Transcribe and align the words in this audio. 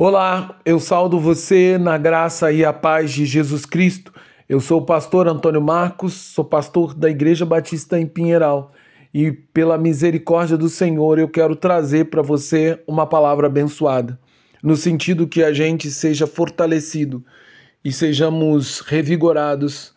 Olá, 0.00 0.56
eu 0.64 0.78
saldo 0.78 1.18
você 1.18 1.76
na 1.76 1.98
graça 1.98 2.52
e 2.52 2.64
a 2.64 2.72
paz 2.72 3.10
de 3.10 3.26
Jesus 3.26 3.66
Cristo. 3.66 4.14
Eu 4.48 4.60
sou 4.60 4.80
o 4.80 4.86
pastor 4.86 5.26
Antônio 5.26 5.60
Marcos, 5.60 6.14
sou 6.14 6.44
pastor 6.44 6.94
da 6.94 7.10
Igreja 7.10 7.44
Batista 7.44 7.98
em 7.98 8.06
Pinheiral 8.06 8.72
e 9.12 9.32
pela 9.32 9.76
misericórdia 9.76 10.56
do 10.56 10.68
Senhor 10.68 11.18
eu 11.18 11.28
quero 11.28 11.56
trazer 11.56 12.04
para 12.04 12.22
você 12.22 12.80
uma 12.86 13.08
palavra 13.08 13.48
abençoada, 13.48 14.16
no 14.62 14.76
sentido 14.76 15.26
que 15.26 15.42
a 15.42 15.52
gente 15.52 15.90
seja 15.90 16.28
fortalecido 16.28 17.24
e 17.84 17.90
sejamos 17.90 18.78
revigorados 18.78 19.92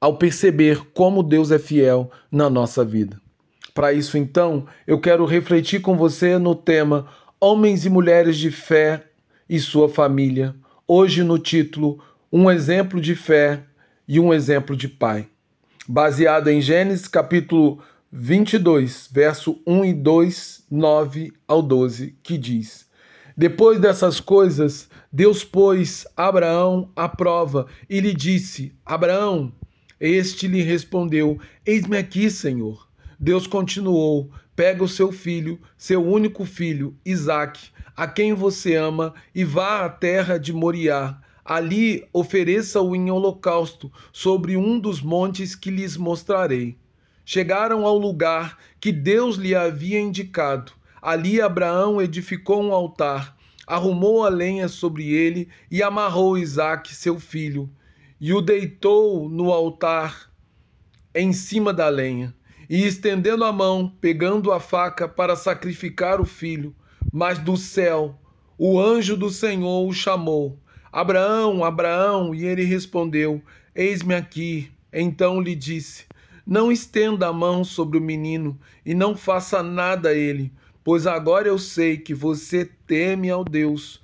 ao 0.00 0.18
perceber 0.18 0.88
como 0.92 1.22
Deus 1.22 1.52
é 1.52 1.58
fiel 1.60 2.10
na 2.32 2.50
nossa 2.50 2.84
vida. 2.84 3.22
Para 3.72 3.92
isso, 3.92 4.18
então, 4.18 4.66
eu 4.88 5.00
quero 5.00 5.24
refletir 5.24 5.80
com 5.80 5.96
você 5.96 6.36
no 6.36 6.56
tema 6.56 7.06
Homens 7.40 7.84
e 7.84 7.90
Mulheres 7.90 8.38
de 8.38 8.50
Fé 8.50 9.04
e 9.48 9.58
Sua 9.58 9.88
Família. 9.88 10.54
Hoje, 10.86 11.22
no 11.22 11.38
título 11.38 12.02
Um 12.32 12.50
exemplo 12.50 13.00
de 13.00 13.14
fé 13.14 13.64
e 14.08 14.18
um 14.18 14.32
exemplo 14.32 14.76
de 14.76 14.88
pai. 14.88 15.28
Baseado 15.86 16.48
em 16.48 16.60
Gênesis 16.60 17.08
capítulo 17.08 17.82
22, 18.10 19.10
verso 19.12 19.60
1 19.66 19.84
e 19.84 19.92
2, 19.92 20.64
9 20.70 21.32
ao 21.46 21.60
12, 21.60 22.16
que 22.22 22.38
diz: 22.38 22.88
Depois 23.36 23.78
dessas 23.78 24.20
coisas, 24.20 24.88
Deus 25.12 25.44
pôs 25.44 26.06
Abraão 26.16 26.90
à 26.96 27.08
prova 27.08 27.66
e 27.90 28.00
lhe 28.00 28.14
disse: 28.14 28.72
Abraão, 28.86 29.52
este 30.00 30.46
lhe 30.46 30.62
respondeu: 30.62 31.38
Eis-me 31.66 31.98
aqui, 31.98 32.30
Senhor. 32.30 32.83
Deus 33.18 33.46
continuou: 33.46 34.30
Pega 34.56 34.82
o 34.82 34.88
seu 34.88 35.12
filho, 35.12 35.60
seu 35.76 36.04
único 36.04 36.44
filho, 36.44 36.96
Isaque, 37.04 37.68
a 37.96 38.06
quem 38.06 38.34
você 38.34 38.74
ama, 38.74 39.14
e 39.34 39.44
vá 39.44 39.84
à 39.84 39.88
terra 39.88 40.38
de 40.38 40.52
Moriá. 40.52 41.20
Ali 41.44 42.08
ofereça-o 42.12 42.96
em 42.96 43.10
holocausto 43.10 43.92
sobre 44.12 44.56
um 44.56 44.78
dos 44.78 45.00
montes 45.00 45.54
que 45.54 45.70
lhes 45.70 45.96
mostrarei. 45.96 46.76
Chegaram 47.24 47.86
ao 47.86 47.98
lugar 47.98 48.58
que 48.80 48.90
Deus 48.90 49.36
lhe 49.36 49.54
havia 49.54 50.00
indicado. 50.00 50.72
Ali 51.00 51.40
Abraão 51.40 52.00
edificou 52.00 52.62
um 52.62 52.72
altar, 52.72 53.36
arrumou 53.66 54.24
a 54.24 54.28
lenha 54.28 54.68
sobre 54.68 55.12
ele 55.12 55.48
e 55.70 55.82
amarrou 55.82 56.38
Isaque, 56.38 56.94
seu 56.94 57.20
filho, 57.20 57.70
e 58.20 58.32
o 58.32 58.40
deitou 58.40 59.28
no 59.28 59.52
altar 59.52 60.30
em 61.14 61.32
cima 61.32 61.72
da 61.72 61.88
lenha 61.88 62.34
e 62.68 62.84
estendendo 62.84 63.44
a 63.44 63.52
mão, 63.52 63.92
pegando 64.00 64.52
a 64.52 64.60
faca 64.60 65.08
para 65.08 65.36
sacrificar 65.36 66.20
o 66.20 66.24
filho. 66.24 66.74
Mas 67.12 67.38
do 67.38 67.56
céu 67.56 68.18
o 68.56 68.80
anjo 68.80 69.16
do 69.16 69.30
Senhor 69.30 69.86
o 69.86 69.92
chamou: 69.92 70.58
Abraão, 70.92 71.64
Abraão, 71.64 72.32
e 72.34 72.44
ele 72.44 72.62
respondeu: 72.62 73.42
Eis-me 73.74 74.14
aqui. 74.14 74.70
Então 74.92 75.40
lhe 75.40 75.56
disse: 75.56 76.04
Não 76.46 76.70
estenda 76.70 77.26
a 77.26 77.32
mão 77.32 77.64
sobre 77.64 77.98
o 77.98 78.00
menino 78.00 78.58
e 78.86 78.94
não 78.94 79.16
faça 79.16 79.60
nada 79.60 80.10
a 80.10 80.14
ele, 80.14 80.52
pois 80.84 81.04
agora 81.04 81.48
eu 81.48 81.58
sei 81.58 81.96
que 81.96 82.14
você 82.14 82.64
teme 82.86 83.28
ao 83.28 83.44
Deus, 83.44 84.00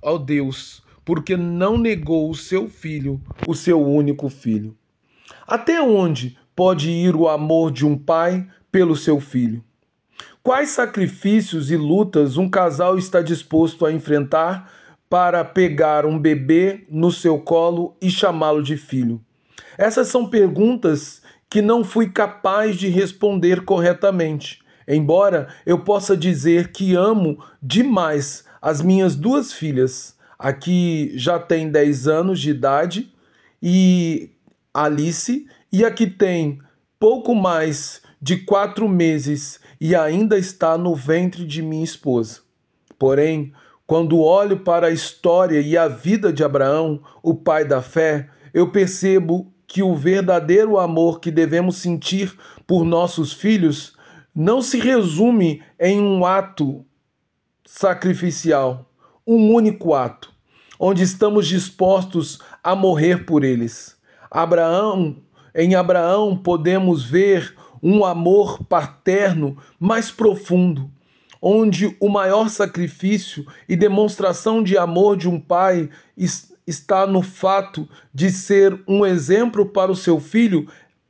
ao 0.00 0.18
Deus, 0.18 0.82
porque 1.04 1.36
não 1.36 1.76
negou 1.76 2.30
o 2.30 2.34
seu 2.34 2.66
filho, 2.66 3.20
o 3.44 3.54
seu 3.54 3.84
único 3.84 4.30
filho. 4.30 4.74
Até 5.46 5.82
onde 5.82 6.38
pode 6.54 6.90
ir 6.90 7.16
o 7.16 7.28
amor 7.28 7.70
de 7.70 7.86
um 7.86 7.96
pai 7.96 8.46
pelo 8.70 8.96
seu 8.96 9.20
filho? 9.20 9.62
Quais 10.42 10.70
sacrifícios 10.70 11.70
e 11.70 11.76
lutas 11.76 12.36
um 12.36 12.48
casal 12.48 12.98
está 12.98 13.22
disposto 13.22 13.86
a 13.86 13.92
enfrentar 13.92 14.70
para 15.08 15.44
pegar 15.44 16.04
um 16.04 16.18
bebê 16.18 16.84
no 16.90 17.10
seu 17.10 17.38
colo 17.38 17.96
e 18.00 18.10
chamá-lo 18.10 18.62
de 18.62 18.76
filho? 18.76 19.20
Essas 19.78 20.08
são 20.08 20.28
perguntas 20.28 21.22
que 21.48 21.62
não 21.62 21.82
fui 21.82 22.10
capaz 22.10 22.76
de 22.76 22.88
responder 22.88 23.64
corretamente, 23.64 24.60
embora 24.86 25.48
eu 25.64 25.78
possa 25.80 26.16
dizer 26.16 26.72
que 26.72 26.94
amo 26.94 27.42
demais 27.62 28.44
as 28.60 28.82
minhas 28.82 29.16
duas 29.16 29.52
filhas. 29.52 30.16
Aqui 30.38 31.12
já 31.14 31.38
tem 31.38 31.70
10 31.70 32.08
anos 32.08 32.40
de 32.40 32.50
idade 32.50 33.12
e 33.62 34.30
Alice 34.72 35.46
e 35.74 35.84
a 35.84 35.90
que 35.90 36.06
tem 36.06 36.60
pouco 37.00 37.34
mais 37.34 38.00
de 38.22 38.36
quatro 38.36 38.88
meses 38.88 39.58
e 39.80 39.96
ainda 39.96 40.38
está 40.38 40.78
no 40.78 40.94
ventre 40.94 41.44
de 41.44 41.60
minha 41.62 41.82
esposa. 41.82 42.42
Porém, 42.96 43.52
quando 43.84 44.20
olho 44.20 44.60
para 44.60 44.86
a 44.86 44.92
história 44.92 45.60
e 45.60 45.76
a 45.76 45.88
vida 45.88 46.32
de 46.32 46.44
Abraão, 46.44 47.02
o 47.20 47.34
pai 47.34 47.64
da 47.64 47.82
fé, 47.82 48.30
eu 48.54 48.70
percebo 48.70 49.52
que 49.66 49.82
o 49.82 49.96
verdadeiro 49.96 50.78
amor 50.78 51.18
que 51.18 51.32
devemos 51.32 51.78
sentir 51.78 52.32
por 52.68 52.84
nossos 52.84 53.32
filhos 53.32 53.96
não 54.32 54.62
se 54.62 54.78
resume 54.78 55.60
em 55.80 56.00
um 56.00 56.24
ato 56.24 56.86
sacrificial, 57.66 58.88
um 59.26 59.52
único 59.52 59.92
ato, 59.92 60.32
onde 60.78 61.02
estamos 61.02 61.48
dispostos 61.48 62.38
a 62.62 62.76
morrer 62.76 63.26
por 63.26 63.42
eles. 63.42 63.98
Abraão 64.30 65.23
em 65.54 65.74
Abraão 65.74 66.36
podemos 66.36 67.04
ver 67.04 67.54
um 67.82 68.04
amor 68.04 68.64
paterno 68.64 69.56
mais 69.78 70.10
profundo, 70.10 70.90
onde 71.40 71.94
o 72.00 72.08
maior 72.08 72.48
sacrifício 72.48 73.46
e 73.68 73.76
demonstração 73.76 74.62
de 74.62 74.76
amor 74.76 75.16
de 75.16 75.28
um 75.28 75.38
pai 75.38 75.90
está 76.66 77.06
no 77.06 77.22
fato 77.22 77.86
de 78.12 78.30
ser 78.30 78.82
um 78.88 79.04
exemplo 79.04 79.66
para 79.66 79.92
o 79.92 79.96
seu 79.96 80.18
filho 80.18 80.66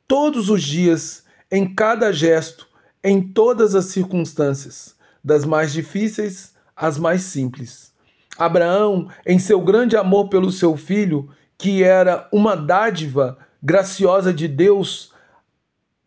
todos 0.07 0.49
os 0.49 0.61
dias, 0.61 1.23
em 1.49 1.73
cada 1.73 2.11
gesto, 2.11 2.67
em 3.03 3.21
todas 3.21 3.73
as 3.73 3.85
circunstâncias, 3.85 4.95
das 5.23 5.45
mais 5.45 5.71
difíceis 5.71 6.53
às 6.75 6.97
mais 6.97 7.21
simples. 7.21 7.93
Abraão, 8.37 9.07
em 9.25 9.39
seu 9.39 9.61
grande 9.61 9.95
amor 9.95 10.27
pelo 10.27 10.51
seu 10.51 10.75
filho, 10.75 11.29
que 11.57 11.83
era 11.83 12.27
uma 12.31 12.55
dádiva 12.55 13.37
graciosa 13.65 14.31
de 14.31 14.47
Deus, 14.47 15.11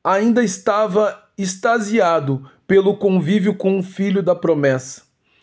ainda 0.04 0.44
estava 0.44 1.24
extasiado 1.36 2.48
pelo 2.68 2.96
convívio 2.96 3.52
com 3.52 3.80
o 3.80 3.82
filho 3.82 4.22
da 4.22 4.32
promessa. 4.32 5.02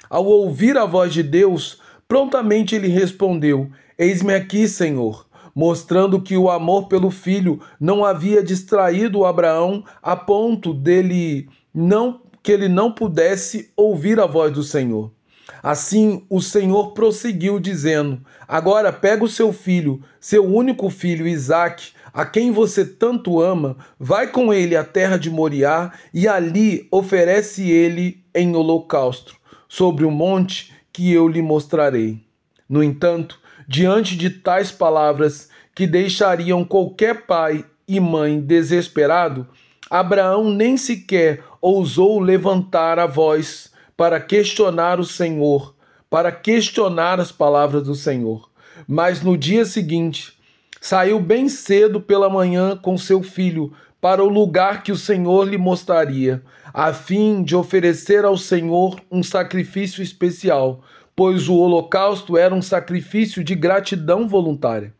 Ao 0.09 0.25
ouvir 0.25 0.77
a 0.77 0.85
voz 0.85 1.11
de 1.11 1.21
Deus, 1.21 1.81
prontamente 2.07 2.73
ele 2.73 2.87
respondeu: 2.87 3.69
Eis-me 3.97 4.33
aqui, 4.33 4.65
Senhor, 4.65 5.27
mostrando 5.53 6.21
que 6.21 6.37
o 6.37 6.49
amor 6.49 6.87
pelo 6.87 7.11
filho 7.11 7.59
não 7.77 8.05
havia 8.05 8.41
distraído 8.41 9.25
Abraão 9.25 9.83
a 10.01 10.15
ponto 10.15 10.73
dele 10.73 11.49
não 11.73 12.21
que 12.41 12.51
ele 12.51 12.69
não 12.69 12.93
pudesse 12.93 13.73
ouvir 13.75 14.21
a 14.21 14.25
voz 14.25 14.53
do 14.53 14.63
Senhor. 14.63 15.11
Assim, 15.61 16.23
o 16.29 16.39
Senhor 16.39 16.93
prosseguiu 16.93 17.59
dizendo: 17.59 18.21
Agora 18.47 18.93
pega 18.93 19.23
o 19.23 19.27
seu 19.27 19.51
filho, 19.51 20.01
seu 20.19 20.45
único 20.45 20.89
filho 20.89 21.27
Isaque, 21.27 21.94
a 22.15 22.25
quem 22.25 22.49
você 22.49 22.85
tanto 22.85 23.41
ama, 23.41 23.75
vai 23.99 24.27
com 24.27 24.53
ele 24.53 24.73
à 24.73 24.85
terra 24.85 25.17
de 25.17 25.29
Moriá 25.29 25.91
e 26.13 26.29
ali 26.29 26.87
oferece 26.89 27.69
ele 27.69 28.23
em 28.33 28.55
holocausto, 28.55 29.35
sobre 29.67 30.05
o 30.05 30.11
monte 30.11 30.73
que 30.93 31.11
eu 31.11 31.27
lhe 31.27 31.41
mostrarei. 31.41 32.23
No 32.69 32.81
entanto, 32.81 33.37
diante 33.67 34.15
de 34.15 34.29
tais 34.29 34.71
palavras 34.71 35.49
que 35.75 35.85
deixariam 35.85 36.63
qualquer 36.63 37.25
pai 37.25 37.65
e 37.85 37.99
mãe 37.99 38.39
desesperado, 38.39 39.45
Abraão 39.89 40.49
nem 40.49 40.77
sequer 40.77 41.43
ousou 41.61 42.21
levantar 42.21 42.97
a 42.97 43.05
voz 43.05 43.73
para 43.97 44.21
questionar 44.21 45.01
o 45.01 45.05
Senhor, 45.05 45.75
para 46.09 46.31
questionar 46.31 47.19
as 47.19 47.29
palavras 47.29 47.83
do 47.83 47.93
Senhor. 47.93 48.49
Mas 48.87 49.21
no 49.21 49.37
dia 49.37 49.65
seguinte, 49.65 50.34
saiu 50.79 51.19
bem 51.19 51.49
cedo 51.49 51.99
pela 51.99 52.29
manhã 52.29 52.77
com 52.77 52.97
seu 52.97 53.23
filho 53.23 53.73
para 54.01 54.23
o 54.23 54.29
lugar 54.29 54.83
que 54.83 54.91
o 54.91 54.97
Senhor 54.97 55.47
lhe 55.47 55.57
mostraria, 55.57 56.43
a 56.73 56.93
fim 56.93 57.41
de 57.41 57.55
oferecer 57.55 58.23
ao 58.23 58.37
Senhor 58.37 58.99
um 59.09 59.23
sacrifício 59.23 60.03
especial, 60.03 60.83
pois 61.15 61.49
o 61.49 61.55
holocausto 61.55 62.37
era 62.37 62.53
um 62.53 62.61
sacrifício 62.61 63.43
de 63.43 63.55
gratidão 63.55 64.27
voluntária. 64.27 64.93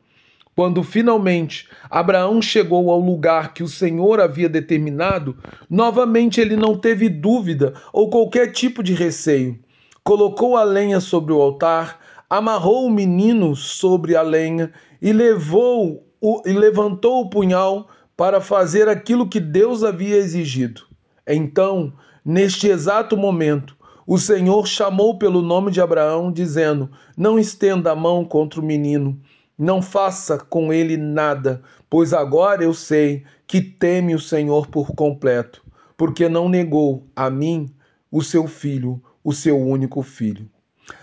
Quando 0.56 0.82
finalmente 0.84 1.68
Abraão 1.90 2.42
chegou 2.42 2.90
ao 2.90 3.00
lugar 3.00 3.54
que 3.54 3.62
o 3.62 3.68
Senhor 3.68 4.22
havia 4.22 4.48
determinado, 4.48 5.38
novamente 5.70 6.40
ele 6.40 6.56
não 6.56 6.78
teve 6.78 7.10
dúvida 7.10 7.74
ou 7.92 8.10
qualquer 8.10 8.54
tipo 8.54 8.82
de 8.82 8.94
receio. 8.94 9.60
Colocou 10.02 10.56
a 10.56 10.64
lenha 10.64 11.02
sobre 11.02 11.34
o 11.34 11.42
altar, 11.42 12.00
amarrou 12.30 12.86
o 12.86 12.92
menino 12.92 13.56
sobre 13.56 14.16
a 14.16 14.22
lenha 14.22 14.72
e 15.02 15.12
levou 15.12 16.06
o, 16.20 16.42
e 16.46 16.54
levantou 16.54 17.22
o 17.22 17.30
punhal 17.30 17.88
para 18.18 18.42
fazer 18.42 18.88
aquilo 18.88 19.30
que 19.30 19.40
Deus 19.40 19.84
havia 19.84 20.16
exigido. 20.18 20.84
Então, 21.28 21.94
neste 22.24 22.68
exato 22.68 23.18
momento, 23.18 23.76
o 24.08 24.18
Senhor 24.18 24.68
chamou 24.68 25.18
pelo 25.18 25.42
nome 25.42 25.72
de 25.72 25.82
Abraão, 25.82 26.32
dizendo: 26.32 26.90
Não 27.18 27.40
estenda 27.40 27.92
a 27.92 27.96
mão 27.96 28.24
contra 28.24 28.60
o 28.60 28.64
menino, 28.64 29.20
não 29.58 29.82
faça 29.82 30.38
com 30.38 30.72
ele 30.72 30.96
nada, 30.98 31.62
pois 31.90 32.14
agora 32.14 32.64
eu 32.64 32.74
sei 32.74 33.24
que 33.48 33.62
teme 33.62 34.14
o 34.14 34.20
Senhor 34.20 34.68
por 34.68 34.94
completo, 34.96 35.64
porque 35.98 36.30
não 36.30 36.48
negou 36.48 37.08
a 37.16 37.30
mim 37.30 37.74
o 38.12 38.22
seu 38.22 38.48
filho, 38.48 39.02
o 39.24 39.34
seu 39.34 39.60
único 39.60 40.02
filho. 40.02 40.50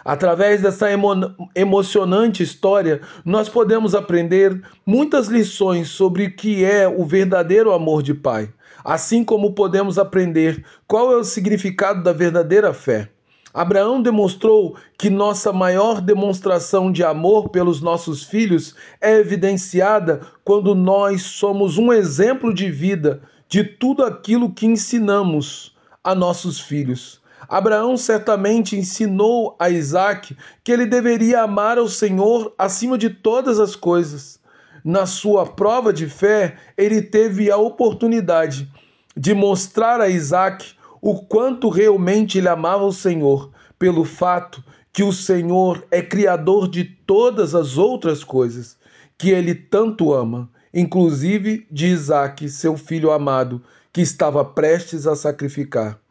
Através 0.04 0.62
dessa 0.62 0.90
emo 0.90 1.34
emocionante 1.54 2.42
história, 2.42 3.00
nós 3.24 3.48
podemos 3.48 3.94
aprender 3.94 4.60
muitas 4.86 5.28
lições 5.28 5.88
sobre 5.88 6.26
o 6.26 6.36
que 6.36 6.64
é 6.64 6.88
o 6.88 7.04
verdadeiro 7.04 7.72
amor 7.72 8.02
de 8.02 8.14
pai, 8.14 8.48
assim 8.84 9.24
como 9.24 9.54
podemos 9.54 9.98
aprender 9.98 10.64
qual 10.86 11.12
é 11.12 11.16
o 11.16 11.24
significado 11.24 12.02
da 12.02 12.12
verdadeira 12.12 12.72
fé. 12.72 13.08
Abraão 13.54 14.00
demonstrou 14.00 14.76
que 14.96 15.10
nossa 15.10 15.52
maior 15.52 16.00
demonstração 16.00 16.90
de 16.90 17.04
amor 17.04 17.50
pelos 17.50 17.82
nossos 17.82 18.22
filhos 18.22 18.74
é 18.98 19.18
evidenciada 19.18 20.20
quando 20.42 20.74
nós 20.74 21.22
somos 21.22 21.76
um 21.76 21.92
exemplo 21.92 22.54
de 22.54 22.70
vida 22.70 23.20
de 23.48 23.62
tudo 23.62 24.04
aquilo 24.04 24.50
que 24.50 24.64
ensinamos 24.64 25.76
a 26.02 26.14
nossos 26.14 26.58
filhos. 26.58 27.21
Abraão 27.48 27.96
certamente 27.96 28.76
ensinou 28.76 29.56
a 29.58 29.68
Isaac 29.68 30.36
que 30.62 30.72
ele 30.72 30.86
deveria 30.86 31.42
amar 31.42 31.78
ao 31.78 31.88
Senhor 31.88 32.54
acima 32.58 32.96
de 32.96 33.10
todas 33.10 33.58
as 33.58 33.74
coisas. 33.74 34.38
Na 34.84 35.06
sua 35.06 35.46
prova 35.46 35.92
de 35.92 36.08
fé, 36.08 36.56
ele 36.76 37.02
teve 37.02 37.50
a 37.50 37.56
oportunidade 37.56 38.70
de 39.16 39.34
mostrar 39.34 40.00
a 40.00 40.08
Isaac 40.08 40.74
o 41.00 41.20
quanto 41.22 41.68
realmente 41.68 42.38
ele 42.38 42.48
amava 42.48 42.84
o 42.84 42.92
Senhor, 42.92 43.50
pelo 43.78 44.04
fato 44.04 44.62
que 44.92 45.02
o 45.02 45.12
Senhor 45.12 45.84
é 45.90 46.02
criador 46.02 46.68
de 46.68 46.84
todas 46.84 47.54
as 47.54 47.76
outras 47.76 48.22
coisas 48.22 48.76
que 49.18 49.30
ele 49.30 49.54
tanto 49.54 50.12
ama, 50.12 50.50
inclusive 50.74 51.66
de 51.70 51.86
Isaac, 51.86 52.48
seu 52.48 52.76
filho 52.76 53.10
amado, 53.10 53.62
que 53.92 54.00
estava 54.00 54.44
prestes 54.44 55.06
a 55.06 55.14
sacrificar. 55.14 56.01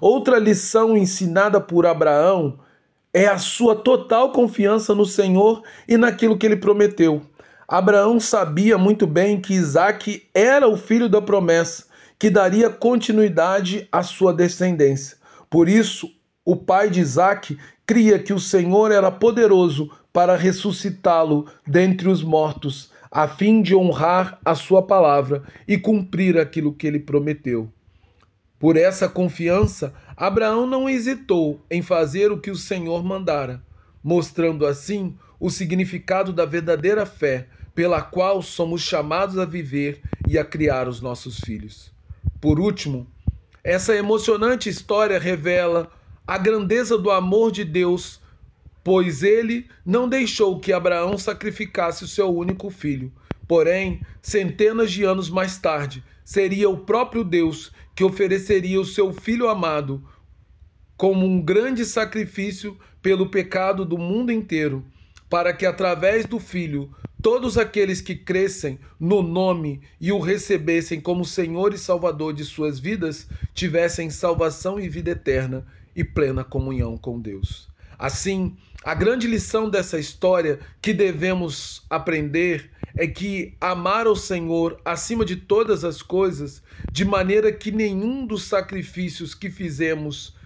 Outra 0.00 0.38
lição 0.38 0.96
ensinada 0.96 1.60
por 1.60 1.86
Abraão 1.86 2.58
é 3.12 3.26
a 3.26 3.38
sua 3.38 3.74
total 3.74 4.32
confiança 4.32 4.94
no 4.94 5.04
Senhor 5.04 5.62
e 5.86 5.96
naquilo 5.96 6.36
que 6.36 6.46
ele 6.46 6.56
prometeu. 6.56 7.22
Abraão 7.66 8.18
sabia 8.18 8.78
muito 8.78 9.06
bem 9.06 9.40
que 9.40 9.54
Isaac 9.54 10.26
era 10.34 10.66
o 10.68 10.76
filho 10.76 11.08
da 11.08 11.20
promessa, 11.20 11.84
que 12.18 12.30
daria 12.30 12.70
continuidade 12.70 13.86
à 13.92 14.02
sua 14.02 14.32
descendência. 14.32 15.16
Por 15.50 15.68
isso, 15.68 16.10
o 16.44 16.56
pai 16.56 16.90
de 16.90 17.00
Isaac 17.00 17.58
cria 17.86 18.18
que 18.18 18.32
o 18.32 18.40
Senhor 18.40 18.90
era 18.90 19.10
poderoso 19.10 19.90
para 20.12 20.34
ressuscitá-lo 20.34 21.46
dentre 21.66 22.08
os 22.08 22.22
mortos, 22.22 22.90
a 23.10 23.28
fim 23.28 23.62
de 23.62 23.74
honrar 23.74 24.38
a 24.44 24.54
sua 24.54 24.82
palavra 24.82 25.42
e 25.66 25.78
cumprir 25.78 26.38
aquilo 26.38 26.72
que 26.72 26.86
ele 26.86 26.98
prometeu. 26.98 27.70
Por 28.58 28.76
essa 28.76 29.08
confiança, 29.08 29.94
Abraão 30.16 30.66
não 30.66 30.88
hesitou 30.88 31.64
em 31.70 31.80
fazer 31.80 32.32
o 32.32 32.40
que 32.40 32.50
o 32.50 32.56
Senhor 32.56 33.04
mandara, 33.04 33.62
mostrando 34.02 34.66
assim 34.66 35.16
o 35.38 35.48
significado 35.48 36.32
da 36.32 36.44
verdadeira 36.44 37.06
fé 37.06 37.48
pela 37.72 38.02
qual 38.02 38.42
somos 38.42 38.82
chamados 38.82 39.38
a 39.38 39.44
viver 39.44 40.02
e 40.26 40.36
a 40.36 40.44
criar 40.44 40.88
os 40.88 41.00
nossos 41.00 41.38
filhos. 41.38 41.92
Por 42.40 42.58
último, 42.58 43.06
essa 43.62 43.94
emocionante 43.94 44.68
história 44.68 45.18
revela 45.20 45.88
a 46.26 46.36
grandeza 46.36 46.98
do 46.98 47.12
amor 47.12 47.52
de 47.52 47.64
Deus, 47.64 48.20
pois 48.82 49.22
ele 49.22 49.68
não 49.86 50.08
deixou 50.08 50.58
que 50.58 50.72
Abraão 50.72 51.16
sacrificasse 51.16 52.02
o 52.02 52.08
seu 52.08 52.34
único 52.34 52.70
filho. 52.70 53.12
Porém, 53.46 54.02
centenas 54.20 54.90
de 54.90 55.04
anos 55.04 55.30
mais 55.30 55.56
tarde, 55.58 56.02
seria 56.28 56.68
o 56.68 56.76
próprio 56.76 57.24
Deus 57.24 57.72
que 57.96 58.04
ofereceria 58.04 58.78
o 58.78 58.84
seu 58.84 59.14
filho 59.14 59.48
amado 59.48 60.06
como 60.94 61.24
um 61.24 61.40
grande 61.40 61.86
sacrifício 61.86 62.78
pelo 63.00 63.30
pecado 63.30 63.82
do 63.82 63.96
mundo 63.96 64.30
inteiro, 64.30 64.84
para 65.30 65.54
que 65.54 65.64
através 65.64 66.26
do 66.26 66.38
filho 66.38 66.94
todos 67.22 67.56
aqueles 67.56 68.02
que 68.02 68.14
crescem 68.14 68.78
no 69.00 69.22
nome 69.22 69.80
e 69.98 70.12
o 70.12 70.18
recebessem 70.18 71.00
como 71.00 71.24
Senhor 71.24 71.72
e 71.72 71.78
Salvador 71.78 72.34
de 72.34 72.44
suas 72.44 72.78
vidas 72.78 73.26
tivessem 73.54 74.10
salvação 74.10 74.78
e 74.78 74.86
vida 74.86 75.12
eterna 75.12 75.66
e 75.96 76.04
plena 76.04 76.44
comunhão 76.44 76.98
com 76.98 77.18
Deus. 77.18 77.70
Assim, 77.98 78.54
a 78.84 78.94
grande 78.94 79.26
lição 79.26 79.68
dessa 79.68 79.98
história 79.98 80.60
que 80.80 80.92
devemos 80.92 81.84
aprender 81.90 82.70
é 82.96 83.06
que 83.06 83.56
amar 83.60 84.06
o 84.06 84.14
Senhor 84.14 84.80
acima 84.84 85.24
de 85.24 85.36
todas 85.36 85.84
as 85.84 86.00
coisas, 86.00 86.62
de 86.90 87.04
maneira 87.04 87.52
que 87.52 87.70
nenhum 87.70 88.26
dos 88.26 88.44
sacrifícios 88.44 89.34
que 89.34 89.50
fizemos 89.50 90.36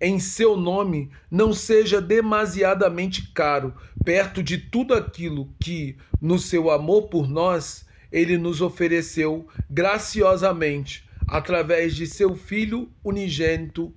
em 0.00 0.18
seu 0.18 0.56
nome 0.56 1.10
não 1.30 1.52
seja 1.52 2.00
demasiadamente 2.00 3.30
caro, 3.32 3.74
perto 4.04 4.42
de 4.42 4.58
tudo 4.58 4.94
aquilo 4.94 5.54
que, 5.60 5.96
no 6.20 6.38
seu 6.38 6.70
amor 6.70 7.02
por 7.08 7.28
nós, 7.28 7.86
ele 8.10 8.36
nos 8.36 8.60
ofereceu 8.60 9.46
graciosamente 9.70 11.08
através 11.28 11.94
de 11.94 12.06
seu 12.06 12.34
Filho 12.34 12.90
unigênito, 13.04 13.94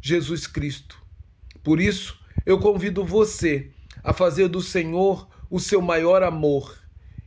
Jesus 0.00 0.46
Cristo. 0.46 0.96
Por 1.64 1.80
isso, 1.80 2.16
eu 2.44 2.58
convido 2.58 3.04
você 3.04 3.70
a 4.02 4.12
fazer 4.12 4.48
do 4.48 4.60
Senhor 4.60 5.28
o 5.50 5.58
seu 5.58 5.80
maior 5.80 6.22
amor 6.22 6.78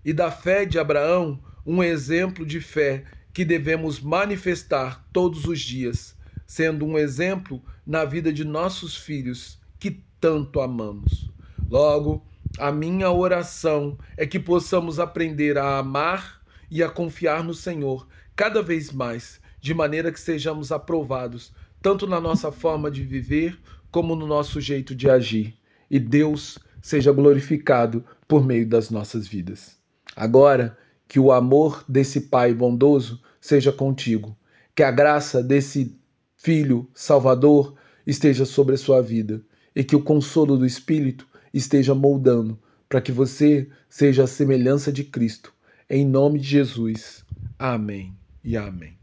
e 0.03 0.13
da 0.13 0.31
fé 0.31 0.65
de 0.65 0.79
Abraão 0.79 1.39
um 1.65 1.83
exemplo 1.83 2.45
de 2.45 2.59
fé 2.59 3.03
que 3.33 3.45
devemos 3.45 3.99
manifestar 3.99 5.07
todos 5.13 5.45
os 5.45 5.59
dias, 5.59 6.15
sendo 6.45 6.85
um 6.85 6.97
exemplo 6.97 7.61
na 7.85 8.03
vida 8.03 8.33
de 8.33 8.43
nossos 8.43 8.95
filhos 8.95 9.59
que 9.79 10.03
tanto 10.19 10.59
amamos. 10.59 11.31
Logo, 11.69 12.25
a 12.57 12.71
minha 12.71 13.09
oração 13.09 13.97
é 14.17 14.25
que 14.25 14.39
possamos 14.39 14.99
aprender 14.99 15.57
a 15.57 15.77
amar 15.77 16.41
e 16.69 16.83
a 16.83 16.89
confiar 16.89 17.43
no 17.43 17.53
Senhor 17.53 18.07
cada 18.35 18.61
vez 18.61 18.91
mais, 18.91 19.39
de 19.59 19.73
maneira 19.73 20.11
que 20.11 20.19
sejamos 20.19 20.71
aprovados 20.71 21.53
tanto 21.81 22.05
na 22.05 22.21
nossa 22.21 22.51
forma 22.51 22.91
de 22.91 23.03
viver 23.03 23.57
como 23.91 24.15
no 24.15 24.25
nosso 24.25 24.61
jeito 24.61 24.95
de 24.95 25.09
agir. 25.09 25.53
E 25.89 25.99
Deus 25.99 26.57
seja 26.81 27.11
glorificado 27.11 28.04
por 28.27 28.45
meio 28.45 28.68
das 28.68 28.89
nossas 28.89 29.27
vidas. 29.27 29.77
Agora, 30.16 30.77
que 31.07 31.19
o 31.19 31.31
amor 31.31 31.83
desse 31.87 32.21
Pai 32.21 32.54
bondoso 32.54 33.21
seja 33.39 33.71
contigo, 33.71 34.35
que 34.73 34.81
a 34.81 34.92
graça 34.92 35.44
desse 35.44 35.99
Filho 36.37 36.89
Salvador 36.94 37.75
esteja 38.07 38.45
sobre 38.45 38.75
a 38.75 38.77
sua 38.77 39.01
vida 39.01 39.44
e 39.75 39.83
que 39.83 39.95
o 39.95 40.01
consolo 40.01 40.57
do 40.57 40.66
Espírito 40.66 41.27
esteja 41.54 41.94
moldando 41.94 42.57
para 42.87 43.01
que 43.01 43.11
você 43.11 43.69
seja 43.89 44.23
a 44.23 44.27
semelhança 44.27 44.92
de 44.92 45.04
Cristo. 45.04 45.54
Em 45.89 46.06
nome 46.06 46.39
de 46.39 46.47
Jesus. 46.47 47.25
Amém 47.59 48.16
e 48.44 48.56
amém. 48.57 49.00